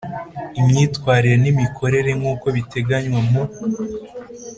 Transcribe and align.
imyitwarire 0.59 1.35
n 1.43 1.45
imikorere 1.51 2.11
nk 2.19 2.25
uko 2.33 2.45
biteganywa 2.55 3.19
mu 3.29 3.43